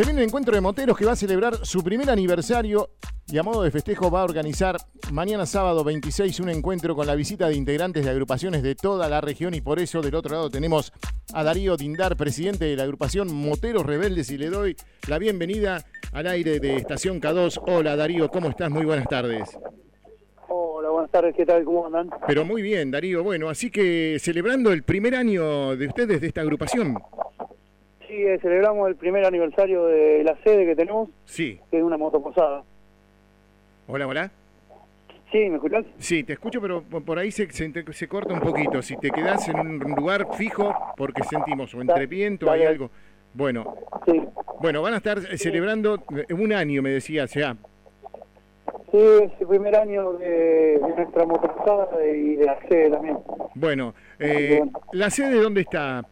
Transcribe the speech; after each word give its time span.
Se 0.00 0.06
viene 0.06 0.22
el 0.22 0.28
encuentro 0.28 0.54
de 0.54 0.62
moteros 0.62 0.96
que 0.96 1.04
va 1.04 1.12
a 1.12 1.16
celebrar 1.16 1.56
su 1.56 1.84
primer 1.84 2.08
aniversario 2.08 2.88
y 3.26 3.36
a 3.36 3.42
modo 3.42 3.62
de 3.62 3.70
festejo 3.70 4.10
va 4.10 4.22
a 4.22 4.24
organizar 4.24 4.78
mañana 5.12 5.44
sábado 5.44 5.84
26 5.84 6.40
un 6.40 6.48
encuentro 6.48 6.96
con 6.96 7.06
la 7.06 7.14
visita 7.14 7.48
de 7.48 7.54
integrantes 7.54 8.06
de 8.06 8.10
agrupaciones 8.10 8.62
de 8.62 8.74
toda 8.74 9.10
la 9.10 9.20
región 9.20 9.52
y 9.52 9.60
por 9.60 9.78
eso 9.78 10.00
del 10.00 10.14
otro 10.14 10.36
lado 10.36 10.48
tenemos 10.48 10.90
a 11.34 11.44
Darío 11.44 11.76
Dindar, 11.76 12.16
presidente 12.16 12.64
de 12.64 12.76
la 12.76 12.84
agrupación 12.84 13.30
Moteros 13.30 13.84
Rebeldes 13.84 14.30
y 14.30 14.38
le 14.38 14.48
doy 14.48 14.74
la 15.06 15.18
bienvenida 15.18 15.84
al 16.14 16.28
aire 16.28 16.60
de 16.60 16.76
Estación 16.76 17.20
K2. 17.20 17.60
Hola 17.66 17.94
Darío, 17.94 18.30
¿cómo 18.30 18.48
estás? 18.48 18.70
Muy 18.70 18.86
buenas 18.86 19.06
tardes. 19.06 19.50
Hola, 20.48 20.88
buenas 20.88 21.10
tardes, 21.10 21.36
¿qué 21.36 21.44
tal? 21.44 21.62
¿Cómo 21.62 21.84
andan? 21.84 22.08
Pero 22.26 22.46
muy 22.46 22.62
bien, 22.62 22.90
Darío. 22.90 23.22
Bueno, 23.22 23.50
así 23.50 23.70
que 23.70 24.16
celebrando 24.18 24.72
el 24.72 24.82
primer 24.82 25.14
año 25.14 25.76
de 25.76 25.86
ustedes 25.88 26.22
de 26.22 26.28
esta 26.28 26.40
agrupación. 26.40 26.96
Sí, 28.10 28.16
eh, 28.26 28.40
celebramos 28.42 28.88
el 28.88 28.96
primer 28.96 29.24
aniversario 29.24 29.84
de 29.86 30.24
la 30.24 30.36
sede 30.42 30.66
que 30.66 30.74
tenemos, 30.74 31.08
Sí. 31.26 31.60
que 31.70 31.78
es 31.78 31.82
una 31.84 31.96
motoposada. 31.96 32.64
Hola, 33.86 34.08
hola. 34.08 34.30
Sí, 35.30 35.38
¿me 35.48 35.54
escuchás? 35.56 35.84
Sí, 35.98 36.24
te 36.24 36.32
escucho, 36.32 36.60
pero 36.60 36.82
por 36.82 37.20
ahí 37.20 37.30
se, 37.30 37.48
se, 37.52 37.70
se 37.92 38.08
corta 38.08 38.34
un 38.34 38.40
poquito. 38.40 38.82
Si 38.82 38.96
te 38.96 39.12
quedás 39.12 39.48
en 39.48 39.60
un 39.60 39.78
lugar 39.78 40.26
fijo, 40.34 40.74
porque 40.96 41.22
sentimos 41.22 41.72
o 41.72 41.80
entre 41.80 42.06
viento 42.08 42.46
o 42.46 42.50
hay 42.50 42.58
dale. 42.60 42.70
algo. 42.70 42.90
Bueno, 43.32 43.76
Sí. 44.06 44.20
bueno, 44.58 44.82
van 44.82 44.94
a 44.94 44.96
estar 44.96 45.20
celebrando 45.38 46.02
eh, 46.28 46.34
un 46.34 46.52
año, 46.52 46.82
me 46.82 46.90
decías, 46.90 47.32
ya. 47.32 47.56
Sí, 48.90 48.98
es 48.98 49.30
el 49.40 49.46
primer 49.46 49.76
año 49.76 50.14
de, 50.14 50.80
de 50.80 50.94
nuestra 50.96 51.24
motoposada 51.26 52.04
y 52.04 52.34
de 52.34 52.44
la 52.44 52.58
sede 52.68 52.90
también. 52.90 53.18
Bueno, 53.54 53.94
eh, 54.18 54.60
¿la 54.94 55.10
sede 55.10 55.40
dónde 55.40 55.60
está? 55.60 56.04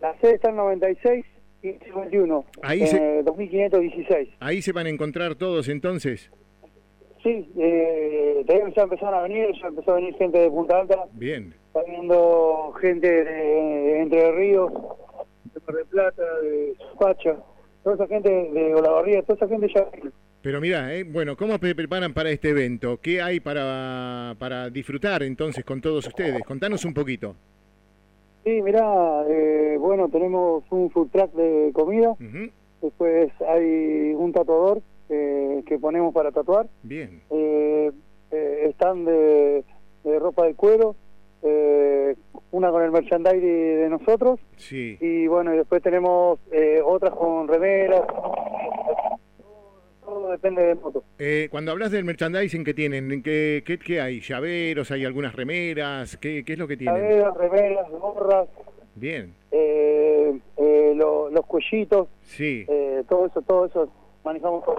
La 0.00 0.18
sede 0.20 0.34
está 0.34 0.50
en 0.50 0.56
96 0.56 1.24
y 1.62 1.72
51, 1.84 2.44
Ahí 2.62 2.80
en 2.82 2.86
se- 2.86 3.18
eh, 3.18 3.22
2516. 3.22 4.28
Ahí 4.40 4.62
se 4.62 4.72
van 4.72 4.86
a 4.86 4.90
encontrar 4.90 5.34
todos 5.34 5.68
entonces. 5.68 6.30
Sí, 7.22 7.50
eh, 7.58 8.42
ya 8.48 8.82
empezaron 8.82 9.14
a 9.14 9.22
venir, 9.22 9.48
ya 9.60 9.68
empezó 9.68 9.92
a 9.92 9.96
venir 9.96 10.14
gente 10.14 10.38
de 10.38 10.48
Punta 10.48 10.80
Alta, 10.80 11.04
Bien. 11.12 11.54
está 11.66 11.82
viniendo 11.84 12.72
gente 12.80 13.06
de, 13.10 13.24
de 13.24 14.00
Entre 14.00 14.32
Ríos, 14.32 14.72
de 15.52 15.60
Mar 15.66 15.76
del 15.76 15.86
Plata, 15.86 16.22
de 16.42 16.74
Supacha, 16.90 17.36
toda 17.84 17.96
esa 17.96 18.06
gente 18.06 18.30
de 18.30 18.74
Olavarría, 18.74 19.22
toda 19.22 19.34
esa 19.36 19.48
gente 19.48 19.68
ya 19.74 19.84
vino. 19.94 20.10
Pero 20.40 20.62
mira, 20.62 20.94
eh, 20.94 21.04
bueno, 21.04 21.36
¿cómo 21.36 21.58
se 21.58 21.74
preparan 21.74 22.14
para 22.14 22.30
este 22.30 22.48
evento? 22.48 22.98
¿Qué 23.02 23.20
hay 23.20 23.40
para, 23.40 24.34
para 24.38 24.70
disfrutar 24.70 25.22
entonces 25.22 25.62
con 25.62 25.82
todos 25.82 26.06
ustedes? 26.06 26.42
Contanos 26.44 26.86
un 26.86 26.94
poquito. 26.94 27.36
Sí, 28.44 28.62
mirá, 28.62 29.24
eh, 29.28 29.76
bueno, 29.78 30.08
tenemos 30.08 30.64
un 30.70 30.90
food 30.90 31.08
truck 31.10 31.32
de 31.34 31.70
comida, 31.74 32.14
después 32.80 33.30
hay 33.46 34.14
un 34.14 34.32
tatuador 34.32 34.80
eh, 35.10 35.62
que 35.66 35.78
ponemos 35.78 36.14
para 36.14 36.32
tatuar, 36.32 36.66
Bien. 36.82 37.20
eh, 37.30 37.90
eh, 38.30 38.66
están 38.70 39.04
de, 39.04 39.62
de 40.04 40.18
ropa 40.18 40.46
de 40.46 40.54
cuero, 40.54 40.96
eh, 41.42 42.14
una 42.52 42.70
con 42.70 42.82
el 42.82 42.90
merchandise 42.92 43.40
de 43.40 43.88
nosotros, 43.90 44.40
Sí. 44.56 44.96
y 45.00 45.26
bueno, 45.26 45.52
y 45.54 45.58
después 45.58 45.82
tenemos 45.82 46.38
eh, 46.50 46.80
otras 46.84 47.14
con 47.14 47.46
remeras, 47.46 48.02
depende 50.40 50.62
de 50.62 50.74
moto. 50.74 51.04
Eh, 51.18 51.48
cuando 51.50 51.72
hablas 51.72 51.90
del 51.90 52.04
merchandising 52.04 52.64
que 52.64 52.72
tienen, 52.74 53.10
¿en 53.12 53.22
¿qué, 53.22 53.62
qué, 53.66 53.78
qué 53.78 54.00
hay? 54.00 54.20
¿Llaveros? 54.20 54.90
¿Hay 54.90 55.04
algunas 55.04 55.34
remeras? 55.34 56.16
¿Qué, 56.16 56.44
qué 56.44 56.54
es 56.54 56.58
lo 56.58 56.66
que 56.66 56.76
tienen? 56.76 57.00
Caderas, 57.00 57.34
remeras, 57.36 57.90
gorras, 57.90 58.48
Bien. 58.94 59.34
eh, 59.50 60.38
eh, 60.56 60.92
lo- 60.96 61.28
los 61.30 61.44
cuellitos, 61.46 62.08
Sí. 62.22 62.64
eh, 62.68 63.02
todo 63.08 63.26
eso, 63.26 63.42
todo 63.42 63.66
eso 63.66 63.92
manejamos 64.24 64.64
todo. 64.64 64.76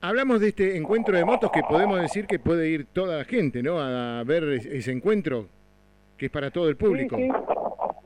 Hablamos 0.00 0.40
de 0.40 0.48
este 0.48 0.76
encuentro 0.76 1.16
de 1.16 1.24
motos 1.24 1.50
que 1.50 1.62
podemos 1.68 2.00
decir 2.00 2.26
que 2.26 2.38
puede 2.38 2.68
ir 2.68 2.86
toda 2.92 3.18
la 3.18 3.24
gente, 3.24 3.62
¿no? 3.62 3.80
A 3.80 4.22
ver 4.24 4.44
es- 4.44 4.66
ese 4.66 4.92
encuentro 4.92 5.46
que 6.16 6.26
es 6.26 6.32
para 6.32 6.50
todo 6.50 6.68
el 6.68 6.76
público. 6.76 7.16
Sí, 7.16 7.22
sí. 7.24 7.28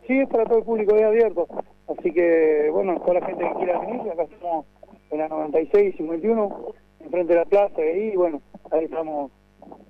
Sí, 0.07 0.19
es 0.21 0.29
para 0.29 0.45
todo 0.45 0.59
el 0.59 0.65
público, 0.65 0.97
es 0.97 1.03
abierto. 1.03 1.47
Así 1.89 2.13
que, 2.13 2.69
bueno, 2.73 2.99
toda 3.01 3.21
la 3.21 3.27
gente 3.27 3.45
que 3.45 3.55
quiera 3.59 3.79
venir, 3.81 4.01
acá 4.11 4.23
estamos 4.25 4.67
en 5.13 5.19
la 5.19 5.29
96 5.29 5.95
y 5.95 5.97
51, 5.99 6.75
enfrente 7.01 7.33
de 7.35 7.39
la 7.39 7.45
plaza, 7.45 7.85
y 7.85 7.89
ahí, 7.89 8.17
bueno, 8.17 8.43
ahí 8.71 8.85
estamos, 8.85 9.31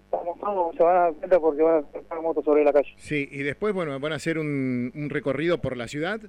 estamos 0.04 0.38
todos, 0.40 0.76
se 0.76 0.82
van 0.82 0.96
a 0.96 1.00
dar 1.00 1.14
cuenta 1.14 1.40
porque 1.40 1.62
van 1.62 1.84
a 1.94 1.98
estar 1.98 2.20
motos 2.20 2.44
sobre 2.44 2.64
la 2.64 2.72
calle. 2.72 2.92
Sí, 2.96 3.28
y 3.30 3.38
después, 3.38 3.72
bueno, 3.74 3.98
van 3.98 4.12
a 4.12 4.16
hacer 4.16 4.38
un, 4.38 4.92
un 4.94 5.10
recorrido 5.10 5.58
por 5.58 5.76
la 5.76 5.88
ciudad. 5.88 6.20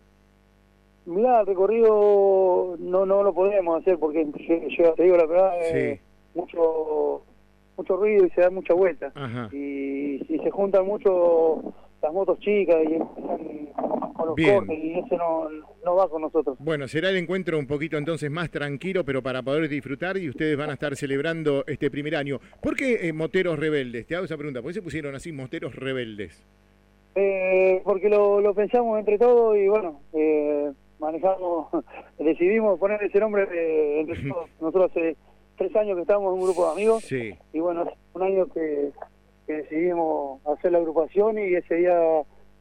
Mirá, 1.05 1.41
el 1.41 1.47
recorrido 1.47 2.77
no 2.79 3.05
no 3.05 3.23
lo 3.23 3.33
podemos 3.33 3.81
hacer 3.81 3.97
porque, 3.99 4.25
yo, 4.77 4.93
te 4.93 5.03
digo 5.03 5.17
la 5.17 5.25
verdad, 5.25 5.51
eh, 5.61 5.99
mucho 6.33 7.23
mucho 7.75 7.97
ruido 7.97 8.25
y 8.25 8.29
se 8.29 8.41
da 8.41 8.49
mucha 8.49 8.73
vuelta. 8.73 9.11
Y 9.51 10.19
si 10.27 10.39
se 10.43 10.51
juntan 10.51 10.85
mucho 10.85 11.61
las 12.01 12.13
motos 12.13 12.39
chicas 12.39 12.77
y 12.87 12.93
empiezan 12.95 13.67
con 14.13 14.27
los 14.27 14.35
Bien. 14.35 14.59
cortes 14.59 14.77
y 14.77 14.99
ese 14.99 15.17
no, 15.17 15.49
no 15.83 15.95
va 15.95 16.09
con 16.09 16.21
nosotros. 16.21 16.57
Bueno, 16.59 16.87
será 16.87 17.09
el 17.09 17.17
encuentro 17.17 17.57
un 17.59 17.67
poquito 17.67 17.97
entonces 17.97 18.29
más 18.31 18.49
tranquilo, 18.49 19.03
pero 19.03 19.21
para 19.21 19.41
poder 19.41 19.67
disfrutar 19.69 20.17
y 20.17 20.29
ustedes 20.29 20.57
van 20.57 20.69
a 20.69 20.73
estar 20.73 20.95
celebrando 20.95 21.63
este 21.67 21.89
primer 21.91 22.15
año. 22.15 22.39
¿Por 22.61 22.75
qué 22.75 23.07
eh, 23.07 23.13
Moteros 23.13 23.59
Rebeldes? 23.59 24.07
Te 24.07 24.15
hago 24.15 24.25
esa 24.25 24.37
pregunta. 24.37 24.61
¿Por 24.61 24.69
qué 24.71 24.75
se 24.75 24.81
pusieron 24.81 25.15
así 25.15 25.31
Moteros 25.31 25.75
Rebeldes? 25.75 26.43
Eh, 27.15 27.81
porque 27.83 28.09
lo, 28.09 28.41
lo 28.41 28.53
pensamos 28.55 28.97
entre 28.99 29.17
todos 29.19 29.55
y 29.57 29.67
bueno, 29.67 30.01
eh, 30.13 30.71
manejamos, 30.99 31.67
decidimos 32.19 32.79
poner 32.79 33.03
ese 33.03 33.19
nombre 33.19 33.43
eh, 33.53 33.99
entre 34.01 34.29
todos. 34.29 34.49
Nosotros 34.59 34.91
hace 34.91 35.15
tres 35.57 35.75
años 35.75 35.95
que 35.95 36.01
estamos 36.01 36.33
en 36.33 36.39
un 36.39 36.45
grupo 36.45 36.65
de 36.65 36.71
amigos 36.71 37.03
Sí. 37.03 37.35
y 37.53 37.59
bueno, 37.59 37.81
hace 37.81 37.93
un 38.15 38.23
año 38.23 38.47
que, 38.47 38.89
que 39.45 39.53
decidimos 39.53 40.41
hacer 40.47 40.71
la 40.71 40.79
agrupación 40.79 41.37
y 41.37 41.53
ese 41.53 41.75
día 41.75 41.95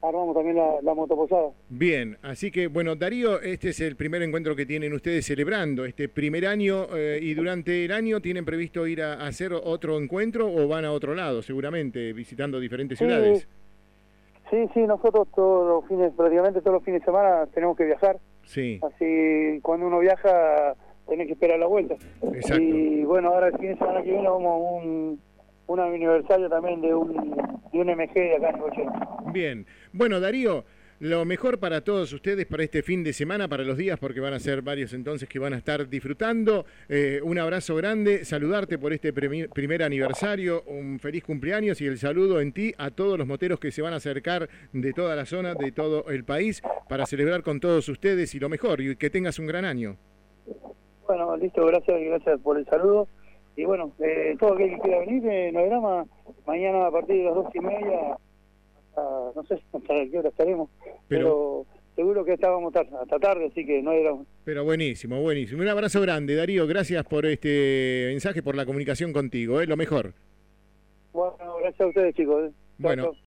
armamos 0.03 0.35
también 0.35 0.57
la, 0.57 0.81
la 0.83 0.95
motoposada. 0.95 1.51
Bien, 1.69 2.19
así 2.23 2.51
que 2.51 2.67
bueno, 2.67 2.97
Darío, 2.97 3.41
este 3.41 3.69
es 3.71 3.81
el 3.81 3.97
primer 3.97 4.23
encuentro 4.23 4.57
que 4.57 4.67
tienen 4.67 4.93
ustedes 4.93 5.25
celebrando 5.27 5.85
este 5.85 6.09
primer 6.09 6.47
año 6.47 6.87
eh, 6.97 7.19
y 7.23 7.35
durante 7.35 7.85
el 7.85 7.93
año 7.93 8.21
tienen 8.21 8.45
previsto 8.45 8.87
ir 8.87 9.03
a, 9.03 9.15
a 9.15 9.27
hacer 9.29 9.53
otro 9.53 9.99
encuentro 9.99 10.53
o 10.53 10.67
van 10.69 10.85
a 10.85 10.93
otro 10.93 11.15
lado, 11.15 11.43
seguramente, 11.43 12.13
visitando 12.13 12.59
diferentes 12.61 12.99
Sí. 12.99 13.05
ciudades. 13.05 13.49
Sí, 14.51 14.59
sí, 14.75 14.81
nosotros 14.81 15.29
todos 15.35 15.67
los 15.67 15.89
fines, 15.89 16.13
prácticamente 16.15 16.61
todos 16.61 16.75
los 16.75 16.85
fines 16.85 17.01
de 17.01 17.05
semana 17.07 17.47
tenemos 17.55 17.77
que 17.77 17.85
viajar. 17.85 18.19
Sí, 18.45 18.81
Así, 18.83 19.61
cuando 19.63 19.87
uno 19.87 20.01
viaja, 20.01 20.75
tenés 21.09 21.27
que 21.29 21.33
esperar 21.35 21.59
la 21.59 21.67
vuelta. 21.67 21.95
Exacto. 22.35 22.63
Y 22.63 23.05
bueno, 23.05 23.29
ahora 23.31 23.47
el 23.49 23.57
fin 23.59 23.69
de 23.69 23.79
semana 23.79 24.03
que 24.03 24.11
viene 24.11 24.29
vamos 24.29 24.51
a 24.53 24.57
un, 24.57 25.21
un 25.69 25.81
aniversario 25.81 26.51
también 26.51 26.81
de 26.83 26.95
un, 26.95 27.13
de 27.73 27.79
un 27.81 27.87
MG 27.87 28.13
de 28.13 28.37
acá 28.37 28.49
en 28.51 28.57
Negochea. 28.57 28.93
Bien. 29.33 29.67
Bueno, 29.93 30.21
Darío, 30.21 30.65
lo 31.03 31.25
mejor 31.25 31.59
para 31.59 31.81
todos 31.81 32.13
ustedes 32.13 32.47
para 32.47 32.63
este 32.63 32.81
fin 32.81 33.03
de 33.03 33.13
semana, 33.13 33.49
para 33.49 33.65
los 33.65 33.77
días, 33.77 33.99
porque 33.99 34.21
van 34.21 34.35
a 34.35 34.39
ser 34.39 34.63
varios 34.63 34.93
entonces 34.93 35.29
que 35.29 35.41
van 35.41 35.53
a 35.53 35.57
estar 35.57 35.89
disfrutando. 35.89 36.65
Eh, 36.89 37.21
un 37.25 37.39
abrazo 37.41 37.75
grande, 37.75 38.25
saludarte 38.25 38.79
por 38.79 38.93
este 38.93 39.13
primer 39.13 39.83
aniversario, 39.83 40.63
un 40.69 41.01
feliz 41.01 41.25
cumpleaños 41.25 41.81
y 41.81 41.87
el 41.87 41.99
saludo 41.99 42.41
en 42.41 42.53
ti 42.53 42.73
a 42.79 42.93
todos 42.93 43.19
los 43.19 43.27
moteros 43.27 43.59
que 43.59 43.73
se 43.73 43.83
van 43.83 43.95
a 43.95 43.97
acercar 43.97 44.49
de 44.73 44.93
toda 44.93 45.17
la 45.17 45.27
zona, 45.27 45.55
de 45.55 45.73
todo 45.73 46.09
el 46.09 46.23
país, 46.23 46.63
para 46.89 47.05
celebrar 47.05 47.43
con 47.43 47.59
todos 47.59 47.89
ustedes 47.89 48.33
y 48.37 48.39
lo 48.39 48.49
mejor, 48.49 48.81
y 48.81 48.95
que 48.95 49.11
tengas 49.11 49.41
un 49.41 49.49
gran 49.49 49.65
año. 49.65 49.97
Bueno, 51.09 51.37
listo, 51.37 51.67
gracias 51.67 52.01
y 52.01 52.05
gracias 52.05 52.41
por 52.43 52.57
el 52.57 52.65
saludo. 52.67 53.09
Y 53.57 53.65
bueno, 53.65 53.93
eh, 53.99 54.37
todo 54.39 54.55
aquel 54.55 54.71
que 54.71 54.79
quiera 54.79 55.01
venir, 55.01 55.27
eh, 55.27 55.53
drama, 55.53 56.07
mañana 56.47 56.87
a 56.87 56.91
partir 56.93 57.17
de 57.17 57.25
las 57.25 57.35
dos 57.35 57.47
y 57.53 57.59
media, 57.59 58.17
hasta, 58.95 59.33
no 59.35 59.43
sé 59.45 59.55
hasta 59.73 59.95
qué 60.11 60.19
hora 60.19 60.29
estaremos, 60.29 60.71
pero, 61.09 61.67
seguro 61.97 62.25
que 62.25 62.35
estábamos 62.35 62.75
hasta, 62.75 63.03
hasta 63.03 63.19
tarde, 63.19 63.47
así 63.47 63.65
que 63.67 63.83
no 63.83 63.93
drama. 63.93 64.25
Pero 64.45 64.65
buenísimo, 64.65 65.21
buenísimo. 65.21 65.63
Un 65.63 65.69
abrazo 65.69 66.01
grande, 66.01 66.35
Darío. 66.35 66.67
Gracias 66.67 67.05
por 67.05 67.27
este 67.27 68.07
mensaje, 68.09 68.43
por 68.43 68.57
la 68.57 68.67
comunicación 68.67 69.13
contigo. 69.13 69.61
¿eh? 69.61 69.67
Lo 69.67 69.77
mejor. 69.77 70.15
Bueno, 71.13 71.37
gracias 71.61 71.81
a 71.81 71.87
ustedes 71.87 72.15
chicos. 72.15 72.51
eh. 72.51 72.53
Bueno. 72.79 73.13